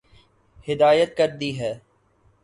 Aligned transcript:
ہدایت 0.67 1.15
کردی 1.17 1.51
ہے 1.59 1.71